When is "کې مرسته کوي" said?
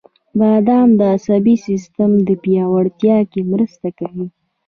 3.31-4.27